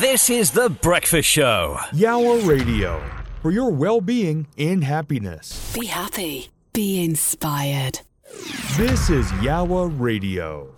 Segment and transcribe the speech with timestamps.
[0.00, 1.76] This is The Breakfast Show.
[1.90, 3.02] Yowah Radio,
[3.42, 5.74] for your well being and happiness.
[5.76, 6.50] Be happy.
[6.72, 7.98] Be inspired.
[8.76, 10.72] This is Yowah Radio.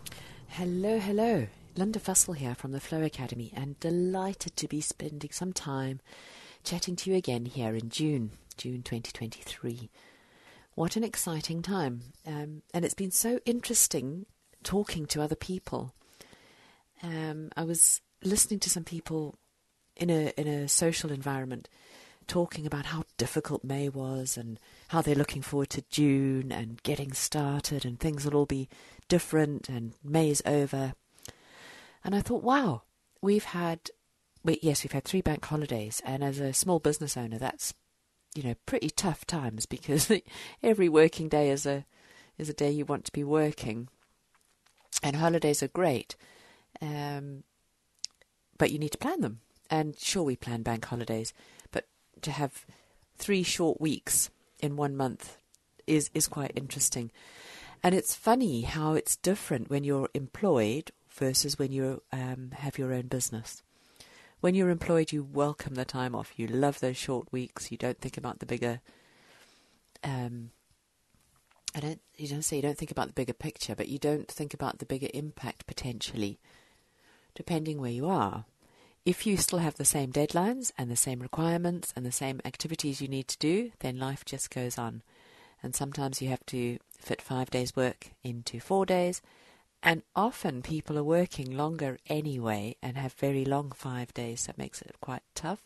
[0.48, 1.46] Hello, hello.
[1.76, 6.00] Lynda Fussell here from the Flow Academy and delighted to be spending some time
[6.62, 9.90] chatting to you again here in June, June 2023.
[10.76, 12.00] What an exciting time.
[12.26, 14.24] Um, and it's been so interesting
[14.62, 15.92] talking to other people.
[17.02, 19.36] Um, I was listening to some people
[19.96, 21.68] in a in a social environment
[22.26, 24.58] talking about how difficult May was and
[24.88, 28.68] how they're looking forward to June and getting started and things will all be
[29.08, 30.94] different and May's over.
[32.02, 32.82] And I thought, wow,
[33.20, 33.90] we've had
[34.44, 37.74] we, yes, we've had three bank holidays, and as a small business owner, that's
[38.34, 40.12] you know pretty tough times because
[40.62, 41.86] every working day is a
[42.36, 43.88] is a day you want to be working,
[45.02, 46.14] and holidays are great,
[46.82, 47.42] um,
[48.58, 49.40] but you need to plan them.
[49.70, 51.32] And sure, we plan bank holidays,
[51.72, 51.86] but
[52.22, 52.64] to have
[53.16, 55.36] three short weeks in one month
[55.86, 57.10] is is quite interesting.
[57.82, 62.92] And it's funny how it's different when you're employed versus when you um, have your
[62.94, 63.62] own business.
[64.40, 66.32] When you're employed, you welcome the time off.
[66.36, 67.70] You love those short weeks.
[67.70, 68.80] You don't think about the bigger.
[70.02, 70.50] Um,
[71.74, 72.00] I don't.
[72.16, 74.78] You don't say you don't think about the bigger picture, but you don't think about
[74.78, 76.38] the bigger impact potentially,
[77.34, 78.44] depending where you are.
[79.04, 83.02] If you still have the same deadlines and the same requirements and the same activities
[83.02, 85.02] you need to do, then life just goes on.
[85.62, 89.20] And sometimes you have to fit five days' work into four days,
[89.82, 94.46] and often people are working longer anyway and have very long five days.
[94.46, 95.60] That makes it quite tough.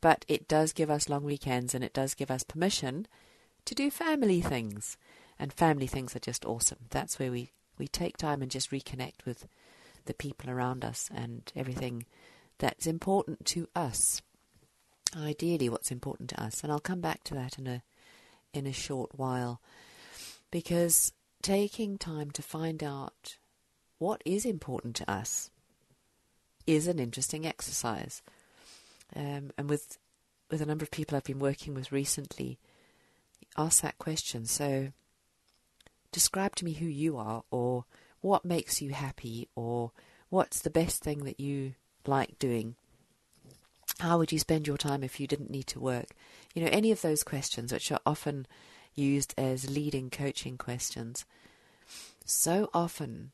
[0.00, 3.06] But it does give us long weekends and it does give us permission
[3.64, 4.96] to do family things.
[5.38, 6.86] And family things are just awesome.
[6.90, 9.46] That's where we, we take time and just reconnect with
[10.08, 12.04] the people around us and everything
[12.58, 14.20] that's important to us.
[15.16, 16.62] Ideally, what's important to us.
[16.62, 17.82] And I'll come back to that in a
[18.52, 19.60] in a short while.
[20.50, 23.36] Because taking time to find out
[23.98, 25.50] what is important to us
[26.66, 28.22] is an interesting exercise.
[29.14, 29.98] Um, and with
[30.50, 32.58] with a number of people I've been working with recently,
[33.56, 34.46] ask that question.
[34.46, 34.92] So,
[36.12, 37.84] describe to me who you are, or
[38.20, 39.92] what makes you happy, or
[40.28, 41.74] what's the best thing that you
[42.06, 42.74] like doing.
[44.00, 46.08] How would you spend your time if you didn't need to work?
[46.54, 48.46] You know, any of those questions, which are often
[48.94, 51.24] used as leading coaching questions,
[52.24, 53.32] so often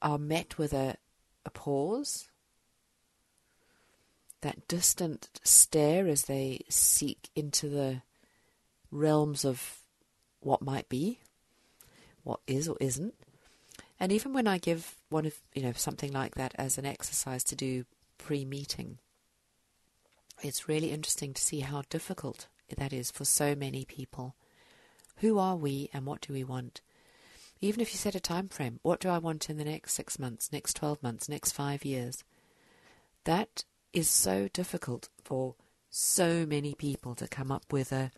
[0.00, 0.96] are met with a,
[1.44, 2.28] a pause,
[4.40, 8.02] that distant stare as they seek into the
[8.90, 9.78] realms of
[10.40, 11.18] what might be,
[12.28, 13.14] what is or isn't.
[13.98, 17.42] And even when I give one of you know something like that as an exercise
[17.44, 17.84] to do
[18.18, 18.98] pre-meeting,
[20.42, 22.46] it's really interesting to see how difficult
[22.76, 24.34] that is for so many people.
[25.16, 26.80] Who are we and what do we want?
[27.60, 30.18] Even if you set a time frame, what do I want in the next six
[30.18, 32.22] months, next 12 months, next five years?
[33.24, 35.56] That is so difficult for
[35.90, 38.12] so many people to come up with a,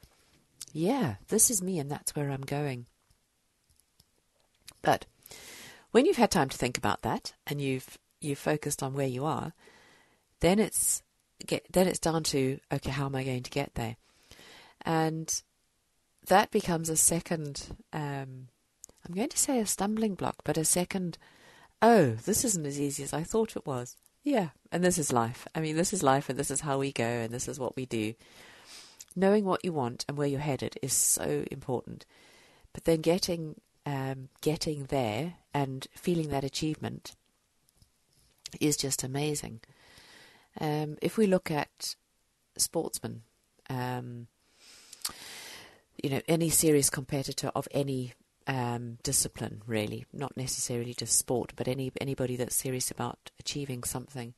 [0.74, 2.86] yeah, this is me and that's where I'm going.
[4.82, 5.06] But
[5.90, 9.24] when you've had time to think about that and you've you've focused on where you
[9.24, 9.52] are,
[10.40, 11.02] then it's
[11.46, 13.96] get then it's down to okay, how am I going to get there?
[14.82, 15.42] And
[16.26, 18.48] that becomes a second, um,
[19.06, 21.18] I'm going to say a stumbling block, but a second,
[21.82, 23.96] oh, this isn't as easy as I thought it was.
[24.22, 25.46] Yeah, and this is life.
[25.54, 27.74] I mean, this is life, and this is how we go, and this is what
[27.74, 28.14] we do.
[29.16, 32.04] Knowing what you want and where you're headed is so important.
[32.72, 37.16] But then getting um, getting there and feeling that achievement
[38.60, 39.60] is just amazing.
[40.60, 41.96] Um, if we look at
[42.56, 43.22] sportsmen,
[43.68, 44.28] um,
[46.00, 48.12] you know, any serious competitor of any
[48.46, 54.34] um, discipline, really, not necessarily just sport, but any anybody that's serious about achieving something,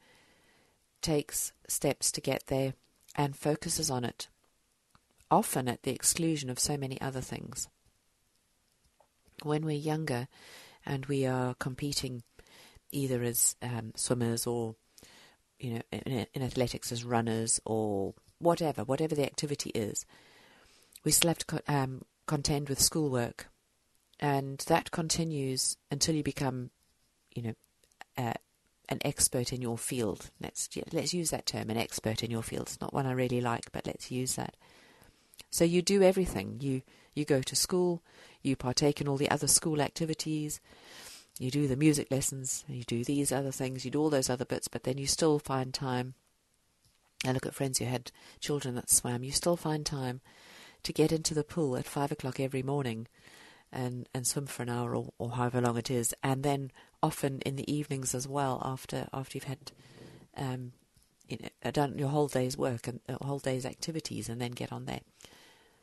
[1.03, 2.73] takes steps to get there
[3.15, 4.29] and focuses on it,
[5.31, 7.69] often at the exclusion of so many other things.
[9.45, 10.29] When we're younger,
[10.85, 12.23] and we are competing
[12.91, 14.75] either as um, swimmers or
[15.59, 20.05] you know in, in athletics as runners or whatever, whatever the activity is
[21.05, 23.49] we still have to co- um, contend with schoolwork,
[24.21, 26.71] and that continues until you become,
[27.35, 27.55] you know,
[28.17, 28.35] uh,
[28.89, 30.31] an expert in your field.
[30.41, 32.69] Let's let's use that term, an expert in your field.
[32.69, 34.57] It's not one I really like, but let's use that.
[35.51, 36.59] So you do everything.
[36.61, 36.83] You
[37.15, 38.03] you go to school,
[38.43, 40.61] you partake in all the other school activities,
[41.39, 44.45] you do the music lessons, you do these other things, you do all those other
[44.45, 46.15] bits, but then you still find time.
[47.25, 48.11] I look at friends who had
[48.41, 49.23] children that swam.
[49.23, 50.21] You still find time
[50.83, 53.07] to get into the pool at five o'clock every morning
[53.73, 56.71] and, and swim for an hour or, or however long it is, and then
[57.03, 59.73] often in the evenings as well after after you've had
[60.37, 60.73] um,
[61.29, 64.73] you know, done your whole day's work and uh, whole day's activities, and then get
[64.73, 65.01] on there.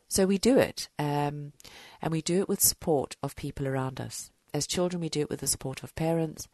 [0.09, 1.53] So we do it, um,
[2.01, 4.31] and we do it with support of people around us.
[4.56, 6.47] As children, we do it with the support of parents,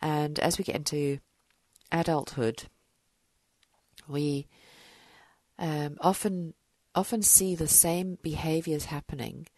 [0.00, 1.18] and as we get into
[1.90, 2.64] adulthood,
[4.06, 4.46] we
[5.58, 6.54] um, often
[6.94, 9.48] often see the same behaviors happening,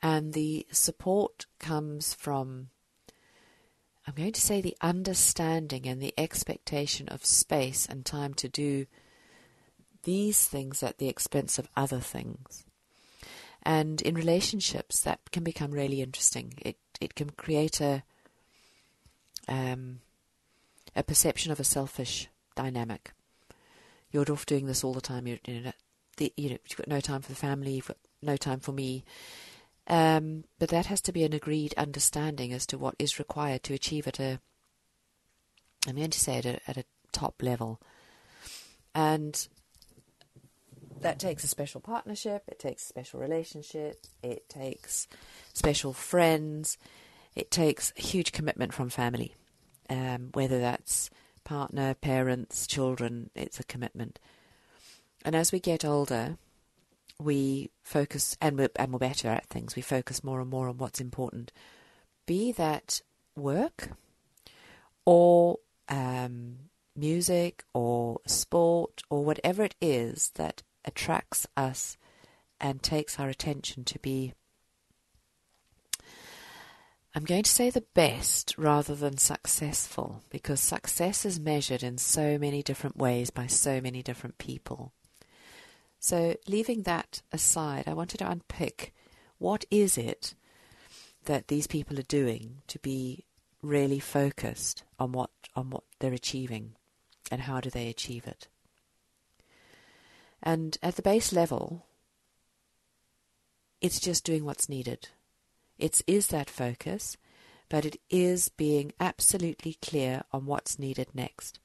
[0.00, 2.68] and the support comes from,
[4.06, 8.86] I'm going to say, the understanding and the expectation of space and time to do
[10.04, 12.64] these things at the expense of other things.
[13.62, 16.54] And in relationships, that can become really interesting.
[16.62, 18.02] It it can create a
[19.48, 20.00] um,
[20.94, 23.12] a perception of a selfish dynamic.
[24.10, 25.26] You're off doing this all the time.
[25.26, 25.72] You're, you know,
[26.16, 28.72] the, you know, you've got no time for the family, you've got no time for
[28.72, 29.04] me.
[29.86, 33.74] Um, but that has to be an agreed understanding as to what is required to
[33.74, 34.40] achieve at a,
[35.86, 37.80] I'm going to say at a, at a top level.
[38.94, 39.48] And
[41.02, 45.06] that takes a special partnership, it takes a special relationship, it takes
[45.52, 46.78] special friends,
[47.34, 49.34] it takes a huge commitment from family.
[49.90, 51.08] Um, whether that's
[51.44, 54.18] partner, parents, children, it's a commitment.
[55.24, 56.36] And as we get older,
[57.18, 60.78] we focus, and we're, and we're better at things, we focus more and more on
[60.78, 61.52] what's important.
[62.26, 63.00] Be that
[63.34, 63.90] work
[65.04, 65.58] or
[65.88, 66.56] um,
[66.94, 71.96] music or sport or whatever it is that attracts us
[72.60, 74.32] and takes our attention to be,
[77.14, 82.38] I'm going to say the best rather than successful, because success is measured in so
[82.38, 84.92] many different ways by so many different people.
[86.00, 88.94] So, leaving that aside, I wanted to unpick
[89.38, 90.34] what is it
[91.24, 93.24] that these people are doing to be
[93.62, 96.76] really focused on what on what they're achieving
[97.30, 98.48] and how do they achieve it.
[100.42, 101.86] And at the base level,
[103.80, 105.08] it's just doing what's needed.
[105.78, 107.16] It is that focus,
[107.68, 111.60] but it is being absolutely clear on what's needed next.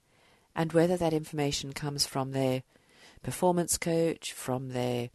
[0.56, 2.64] And whether that information comes from their
[3.24, 5.10] performance coach, from their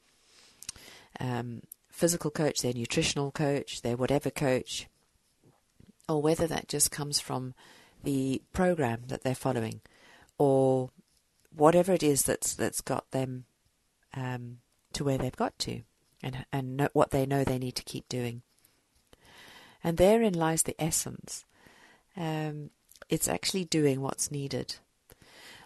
[1.21, 4.89] um, physical coach, their nutritional coach, their whatever coach,
[6.09, 7.55] or whether that just comes from
[8.03, 9.81] the program that they're following,
[10.39, 10.91] or
[11.55, 13.45] whatever it is that's that's got them
[14.15, 14.59] um,
[14.93, 15.83] to where they've got to,
[16.23, 18.43] and and know what they know they need to keep doing.
[19.83, 21.45] And therein lies the essence.
[22.17, 22.71] Um,
[23.09, 24.77] it's actually doing what's needed.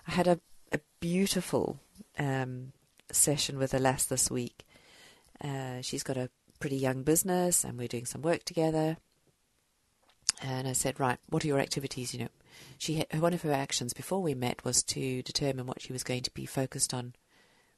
[0.06, 0.40] I had a,
[0.70, 1.80] a beautiful
[2.18, 2.72] um,
[3.10, 4.66] session with Alas this week.
[5.42, 6.30] Uh, she's got a
[6.60, 8.98] pretty young business, and we're doing some work together.
[10.42, 12.12] And I said, right, what are your activities?
[12.12, 12.28] You know,
[12.78, 16.02] she had, one of her actions before we met was to determine what she was
[16.02, 17.14] going to be focused on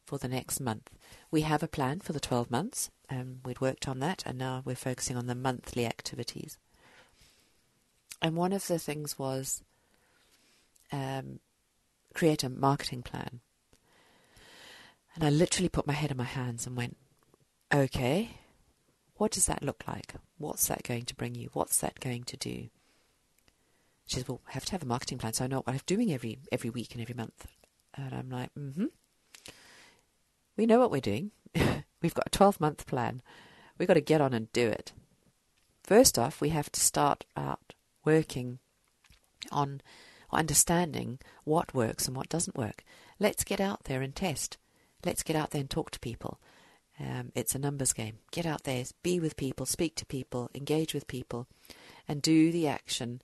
[0.04, 0.90] for the next month.
[1.30, 2.90] We have a plan for the 12 months.
[3.10, 6.58] Um, we'd worked on that, and now we're focusing on the monthly activities.
[8.22, 9.62] And one of the things was
[10.92, 11.40] um,
[12.14, 13.40] create a marketing plan
[15.14, 16.96] and I literally put my head in my hands and went,
[17.72, 18.30] okay,
[19.16, 20.14] what does that look like?
[20.38, 21.50] What's that going to bring you?
[21.52, 22.68] What's that going to do?
[24.06, 25.80] She said, well, I have to have a marketing plan so I know what I'm
[25.86, 27.46] doing every, every week and every month.
[27.94, 28.86] And I'm like, mm-hmm.
[30.56, 31.32] We know what we're doing.
[32.02, 33.22] We've got a 12 month plan.
[33.78, 34.92] We've got to get on and do it.
[35.82, 38.58] First off, we have to start out working
[39.50, 39.80] on
[40.32, 42.84] understanding what works and what doesn't work.
[43.18, 44.56] Let's get out there and test.
[45.04, 46.40] Let's get out there and talk to people.
[46.98, 48.18] Um, it's a numbers game.
[48.30, 51.48] Get out there, be with people, speak to people, engage with people,
[52.06, 53.20] and do the action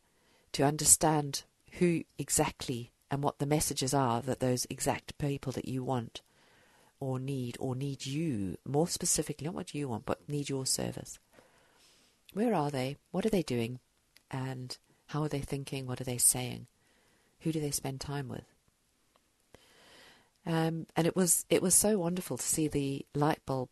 [0.52, 1.44] to understand
[1.78, 6.22] who exactly and what the messages are that those exact people that you want
[7.00, 11.18] or need or need you, more specifically, not what you want, but need your service.
[12.32, 12.96] Where are they?
[13.10, 13.80] What are they doing?
[14.30, 14.76] And
[15.06, 15.86] how are they thinking?
[15.86, 16.66] What are they saying?
[17.40, 18.44] Who do they spend time with?
[20.46, 23.70] Um, and it was it was so wonderful to see the light bulb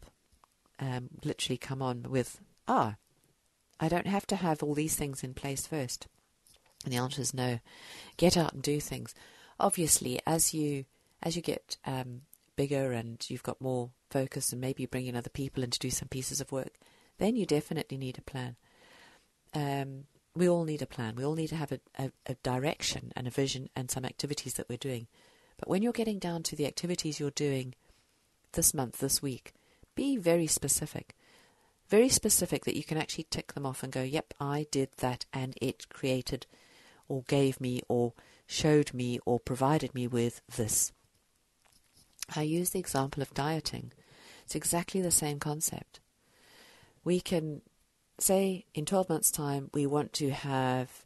[0.80, 2.96] um, literally come on with ah,
[3.80, 6.08] I don't have to have all these things in place first.
[6.84, 7.60] And the answer is no.
[8.16, 9.14] Get out and do things.
[9.58, 10.84] Obviously, as you
[11.22, 12.22] as you get um,
[12.58, 15.78] bigger and you've got more focus, and maybe you bring in other people in to
[15.78, 16.74] do some pieces of work,
[17.18, 18.56] then you definitely need a plan.
[19.54, 21.14] Um, we all need a plan.
[21.14, 24.54] We all need to have a, a, a direction and a vision and some activities
[24.54, 25.06] that we're doing.
[25.56, 27.76] But when you're getting down to the activities you're doing
[28.52, 29.52] this month, this week,
[29.94, 31.14] be very specific.
[31.88, 35.26] Very specific that you can actually tick them off and go, yep, I did that
[35.32, 36.46] and it created
[37.08, 38.14] or gave me or
[38.46, 40.92] showed me or provided me with this.
[42.34, 43.92] I use the example of dieting.
[44.44, 46.00] It's exactly the same concept.
[47.04, 47.62] We can
[48.18, 51.04] say in 12 months' time we want to have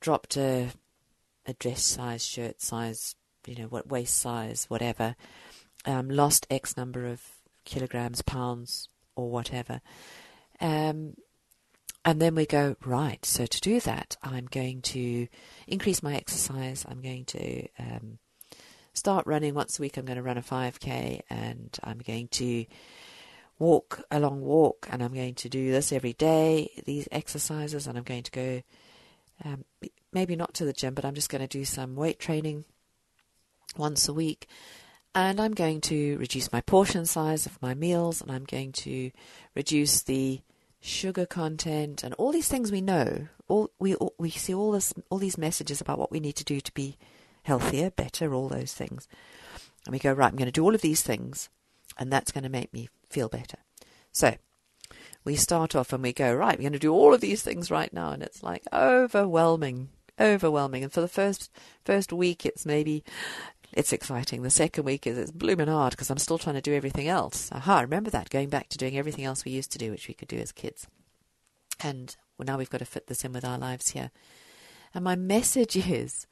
[0.00, 0.70] dropped a,
[1.46, 3.14] a dress size, shirt size,
[3.46, 5.16] you know, what waist size, whatever,
[5.84, 7.22] um, lost X number of
[7.64, 9.80] kilograms, pounds, or whatever.
[10.60, 11.14] Um,
[12.04, 15.28] and then we go, right, so to do that, I'm going to
[15.66, 16.86] increase my exercise.
[16.88, 18.18] I'm going to um,
[19.00, 19.96] start running once a week.
[19.96, 22.66] I'm going to run a 5K and I'm going to
[23.58, 27.96] walk a long walk and I'm going to do this every day, these exercises, and
[27.96, 28.62] I'm going to go
[29.42, 29.64] um,
[30.12, 32.66] maybe not to the gym, but I'm just going to do some weight training
[33.74, 34.46] once a week.
[35.14, 39.10] And I'm going to reduce my portion size of my meals and I'm going to
[39.56, 40.42] reduce the
[40.82, 43.28] sugar content and all these things we know.
[43.48, 46.44] All we all, we see all this all these messages about what we need to
[46.44, 46.98] do to be
[47.42, 49.08] healthier, better, all those things.
[49.86, 51.48] And we go, right, I'm going to do all of these things
[51.98, 53.58] and that's going to make me feel better.
[54.12, 54.36] So
[55.24, 57.70] we start off and we go, right, we're going to do all of these things
[57.70, 58.10] right now.
[58.12, 60.82] And it's like overwhelming, overwhelming.
[60.82, 61.50] And for the first,
[61.84, 63.04] first week, it's maybe,
[63.72, 64.42] it's exciting.
[64.42, 67.50] The second week is it's blooming hard because I'm still trying to do everything else.
[67.52, 70.14] Aha, remember that, going back to doing everything else we used to do, which we
[70.14, 70.86] could do as kids.
[71.82, 74.10] And well, now we've got to fit this in with our lives here.
[74.94, 76.26] And my message is,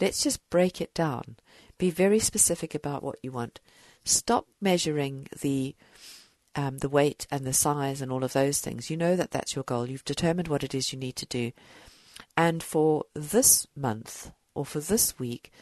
[0.00, 1.36] let's just break it down.
[1.78, 3.60] Be very specific about what you want.
[4.04, 5.74] Stop measuring the
[6.54, 8.88] um, the weight and the size and all of those things.
[8.90, 9.88] You know that that's your goal.
[9.88, 11.52] You've determined what it is you need to do.
[12.36, 15.52] And for this month or for this week,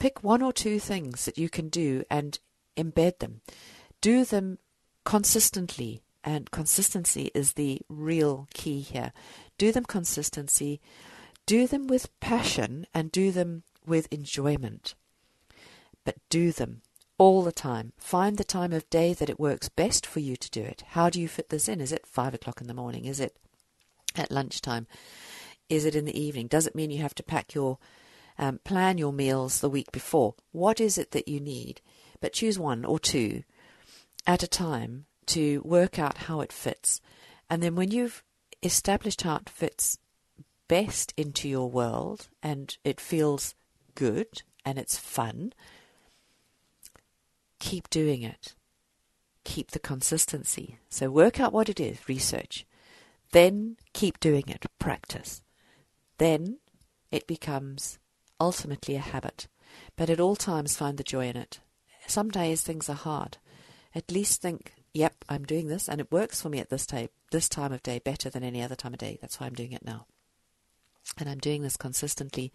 [0.00, 2.40] pick one or two things that you can do and
[2.76, 3.40] embed them.
[4.00, 4.58] Do them
[5.04, 6.02] consistently.
[6.24, 9.12] And consistency is the real key here.
[9.58, 10.80] Do them consistency.
[11.46, 14.94] Do them with passion and do them with enjoyment.
[16.04, 16.82] But do them
[17.18, 17.92] all the time.
[17.98, 20.82] Find the time of day that it works best for you to do it.
[20.88, 21.80] How do you fit this in?
[21.80, 23.04] Is it five o'clock in the morning?
[23.04, 23.36] Is it
[24.16, 24.86] at lunchtime?
[25.68, 26.48] Is it in the evening?
[26.48, 27.78] Does it mean you have to pack your
[28.38, 30.34] um, plan your meals the week before?
[30.50, 31.80] What is it that you need?
[32.20, 33.44] But choose one or two
[34.26, 37.00] at a time to work out how it fits.
[37.48, 38.22] And then when you've
[38.62, 39.98] established how it fits
[40.68, 43.54] best into your world and it feels
[43.94, 45.52] good and it's fun,
[47.58, 48.54] keep doing it.
[49.44, 50.78] Keep the consistency.
[50.88, 52.64] So work out what it is, research.
[53.32, 55.42] Then keep doing it, practice.
[56.18, 56.58] Then
[57.10, 57.98] it becomes
[58.40, 59.48] ultimately a habit.
[59.96, 61.60] But at all times find the joy in it.
[62.06, 63.38] Some days things are hard.
[63.94, 67.08] At least think, yep, I'm doing this and it works for me at this time
[67.30, 69.18] this time of day better than any other time of day.
[69.20, 70.06] That's why I'm doing it now.
[71.18, 72.52] And I'm doing this consistently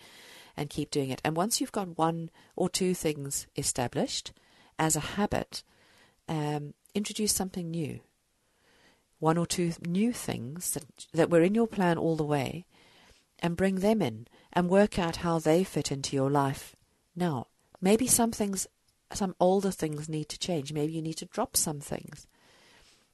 [0.58, 1.22] and keep doing it.
[1.24, 4.34] And once you've got one or two things established,
[4.80, 5.64] as a habit,
[6.28, 8.00] um, introduce something new.
[9.20, 10.84] One or two new things that,
[11.14, 12.66] that were in your plan all the way,
[13.40, 16.76] and bring them in and work out how they fit into your life
[17.16, 17.48] now.
[17.80, 18.68] Maybe some things,
[19.14, 20.74] some older things need to change.
[20.74, 22.28] Maybe you need to drop some things.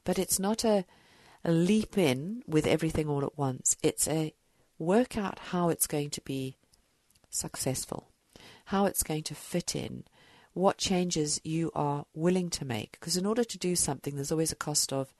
[0.06, 0.86] But it's not a,
[1.44, 3.76] a leap in with everything all at once.
[3.84, 4.34] It's a
[4.80, 6.58] work out how it's going to be
[7.34, 8.08] successful,
[8.66, 10.04] how it's going to fit in,
[10.54, 12.92] what changes you are willing to make.
[12.94, 15.14] Because in order to do something, there's always a cost of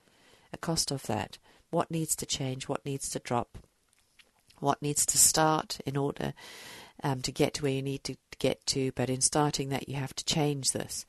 [0.52, 1.38] a cost of that.
[1.72, 2.68] What needs to change?
[2.68, 3.58] What needs to drop?
[4.60, 6.34] What needs to start in order
[7.04, 8.92] um, to get to where you need to get to?
[8.92, 11.06] But in starting that, you have to change this.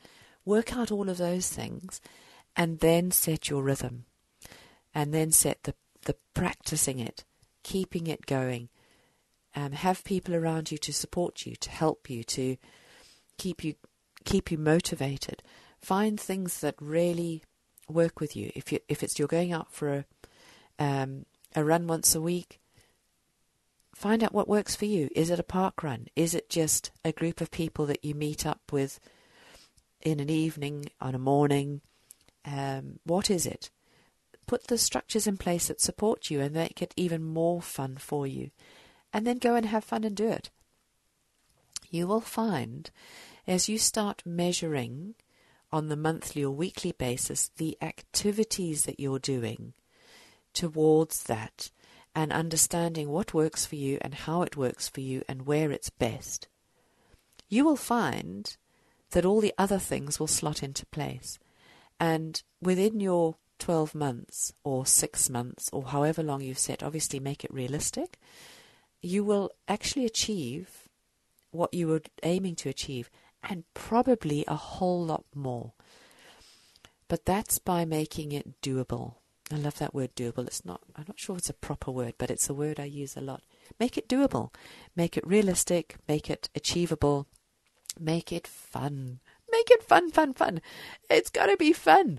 [0.46, 2.00] Work out all of those things,
[2.56, 4.06] and then set your rhythm,
[4.94, 7.24] and then set the the practicing it,
[7.62, 8.68] keeping it going.
[9.56, 12.56] Um, have people around you to support you, to help you, to
[13.38, 13.74] keep you
[14.24, 15.42] keep you motivated.
[15.80, 17.42] Find things that really
[17.88, 18.50] work with you.
[18.54, 20.04] If you if it's you're going out for a
[20.78, 22.60] um, a run once a week,
[23.94, 25.08] find out what works for you.
[25.14, 26.08] Is it a park run?
[26.16, 28.98] Is it just a group of people that you meet up with
[30.02, 31.80] in an evening, on a morning?
[32.44, 33.70] Um, what is it?
[34.46, 38.26] Put the structures in place that support you and make it even more fun for
[38.26, 38.50] you.
[39.14, 40.50] And then go and have fun and do it.
[41.88, 42.90] You will find
[43.46, 45.14] as you start measuring
[45.70, 49.72] on the monthly or weekly basis the activities that you're doing
[50.52, 51.70] towards that
[52.14, 55.90] and understanding what works for you and how it works for you and where it's
[55.90, 56.48] best,
[57.48, 58.56] you will find
[59.10, 61.38] that all the other things will slot into place.
[62.00, 67.44] And within your 12 months or six months or however long you've set, obviously make
[67.44, 68.18] it realistic,
[69.04, 70.88] you will actually achieve
[71.50, 73.10] what you were aiming to achieve
[73.42, 75.72] and probably a whole lot more.
[77.08, 79.16] But that's by making it doable.
[79.52, 80.46] I love that word doable.
[80.46, 83.16] It's not I'm not sure it's a proper word, but it's a word I use
[83.16, 83.42] a lot.
[83.78, 84.54] Make it doable.
[84.96, 87.26] Make it realistic, make it achievable,
[88.00, 89.20] make it fun.
[89.52, 90.60] Make it fun, fun, fun.
[91.08, 92.18] It's got to be fun.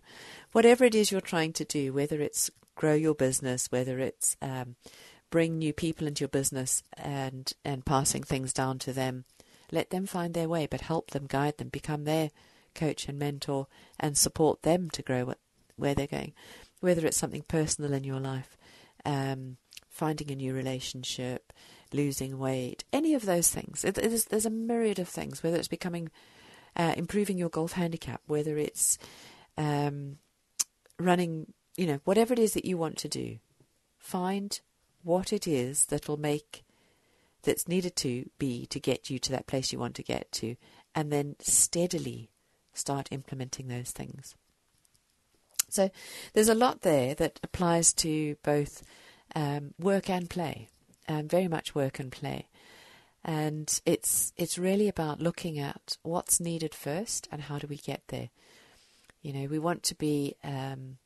[0.54, 4.76] Whatever it is you're trying to do, whether it's grow your business, whether it's um,
[5.36, 9.26] bring new people into your business and and passing things down to them,
[9.70, 12.32] let them find their way, but help them, guide them, become their
[12.74, 13.68] coach and mentor,
[14.00, 15.38] and support them to grow what,
[15.76, 16.32] where they're going.
[16.80, 18.56] Whether it's something personal in your life,
[19.04, 19.58] um,
[19.90, 21.52] finding a new relationship,
[21.92, 23.84] losing weight, any of those things.
[23.84, 25.44] It, it is, there's a myriad of things.
[25.44, 26.12] Whether it's becoming,
[26.78, 28.98] uh, improving your golf handicap, whether it's
[29.58, 30.18] um,
[30.98, 33.40] running, you know, whatever it is that you want to do,
[33.98, 34.62] find
[35.06, 36.64] what it is that will make
[37.44, 40.56] that's needed to be to get you to that place you want to get to,
[40.96, 42.30] and then steadily
[42.74, 44.36] start implementing those things.
[45.70, 45.92] So
[46.34, 48.84] there's a lot there that applies to both
[49.36, 50.70] um, work and play,
[51.08, 52.48] um, very much work and play.
[53.24, 58.04] And it's it's really about looking at what's needed first and how do we get
[58.08, 58.30] there.
[59.22, 60.98] You know, we want to be um,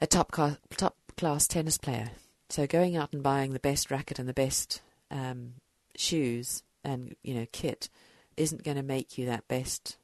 [0.00, 2.10] a top class, top class tennis player.
[2.48, 5.54] So going out and buying the best racket and the best um,
[5.96, 7.88] shoes and you know kit
[8.36, 9.96] isn't going to make you that best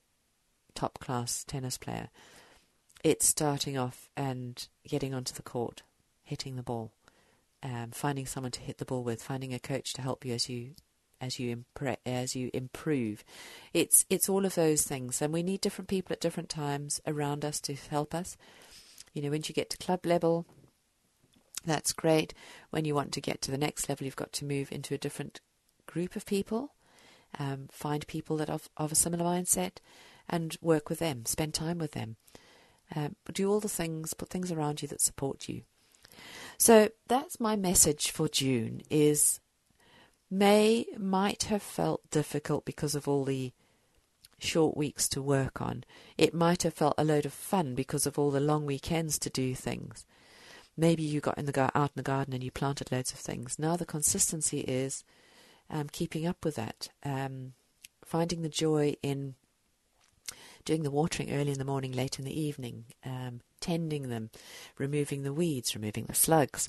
[0.74, 2.08] top class tennis player.
[3.02, 5.82] It's starting off and getting onto the court,
[6.22, 6.92] hitting the ball,
[7.62, 10.48] um, finding someone to hit the ball with, finding a coach to help you as
[10.48, 10.74] you
[11.20, 13.24] as you impre- as you improve.
[13.74, 17.44] It's it's all of those things, and we need different people at different times around
[17.44, 18.36] us to help us.
[19.12, 20.46] You know, once you get to club level,
[21.64, 22.34] that's great.
[22.70, 24.98] When you want to get to the next level, you've got to move into a
[24.98, 25.40] different
[25.86, 26.74] group of people,
[27.38, 29.78] um, find people that have, of a similar mindset,
[30.28, 31.26] and work with them.
[31.26, 32.16] Spend time with them.
[32.94, 35.62] Um, do all the things, put things around you that support you.
[36.58, 38.82] So that's my message for June.
[38.90, 39.40] Is
[40.30, 43.52] May might have felt difficult because of all the
[44.38, 45.84] short weeks to work on.
[46.16, 49.30] It might have felt a load of fun because of all the long weekends to
[49.30, 50.06] do things.
[50.76, 53.58] Maybe you got in the out in the garden and you planted loads of things.
[53.58, 55.04] Now the consistency is
[55.68, 57.52] um, keeping up with that, um,
[58.04, 59.34] finding the joy in
[60.64, 64.30] doing the watering early in the morning, late in the evening, um, tending them,
[64.78, 66.68] removing the weeds, removing the slugs,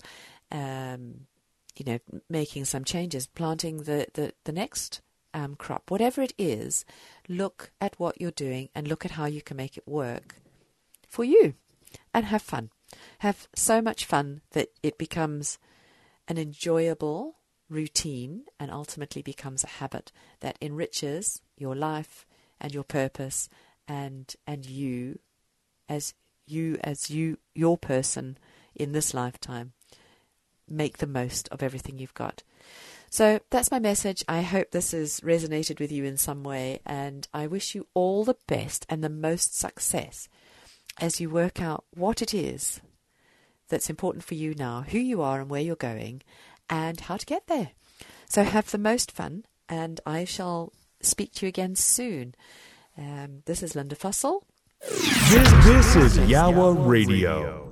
[0.51, 1.27] um,
[1.75, 5.01] you know, making some changes, planting the, the, the next
[5.33, 6.85] um, crop, whatever it is,
[7.27, 10.35] look at what you're doing and look at how you can make it work
[11.07, 11.53] for you
[12.13, 12.69] and have fun.
[13.19, 15.57] Have so much fun that it becomes
[16.27, 17.35] an enjoyable
[17.69, 22.25] routine and ultimately becomes a habit that enriches your life
[22.59, 23.49] and your purpose
[23.87, 25.19] and and you
[25.87, 26.13] as
[26.45, 28.37] you as you your person
[28.75, 29.73] in this lifetime
[30.67, 32.43] make the most of everything you've got.
[33.09, 34.23] So that's my message.
[34.27, 38.23] I hope this has resonated with you in some way, and I wish you all
[38.23, 40.29] the best and the most success
[40.99, 42.81] as you work out what it is
[43.69, 46.21] that's important for you now, who you are and where you're going,
[46.69, 47.71] and how to get there.
[48.27, 52.35] So have the most fun, and I shall speak to you again soon.
[52.97, 54.41] Um, this is Lynda Fussell.
[54.89, 57.70] This, this is Yowah Radio.